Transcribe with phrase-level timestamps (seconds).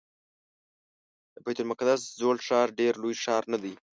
[1.33, 3.73] د بیت المقدس زوړ ښار ډېر لوی ښار نه دی.